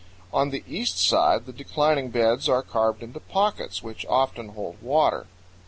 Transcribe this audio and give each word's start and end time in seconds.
On 0.33 0.49
the 0.49 0.63
east 0.67 0.99
side 0.99 1.45
the 1.45 1.53
declining 1.53 2.09
beds 2.09 2.49
are 2.49 2.63
carved 2.63 3.03
into 3.03 3.19
pockets, 3.19 3.83
which 3.83 4.03
often 4.07 4.49
hold 4.53 4.81
water. 4.81 5.27